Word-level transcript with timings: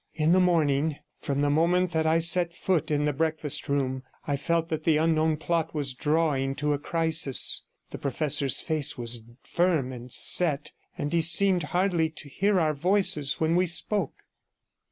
In 0.15 0.31
the 0.31 0.39
morning 0.39 0.95
from 1.19 1.41
the 1.41 1.51
moment 1.51 1.91
that 1.91 2.07
I 2.07 2.17
set 2.17 2.55
foot 2.55 2.89
in 2.89 3.05
the 3.05 3.13
breakfast 3.13 3.69
room, 3.69 4.01
I 4.25 4.35
felt 4.35 4.69
that 4.69 4.83
the 4.83 4.97
unknown 4.97 5.37
plot 5.37 5.75
was 5.75 5.93
drawing 5.93 6.55
to 6.55 6.73
a 6.73 6.79
crisis; 6.79 7.61
the 7.91 7.99
professor's 7.99 8.59
face 8.59 8.97
was 8.97 9.23
firm 9.43 9.93
and 9.93 10.11
set, 10.11 10.71
and 10.97 11.13
he 11.13 11.21
seemed 11.21 11.61
hardly 11.77 12.09
to 12.09 12.29
hear 12.29 12.59
our 12.59 12.73
voices 12.73 13.39
when 13.39 13.55
we 13.55 13.67
spoke. 13.67 14.23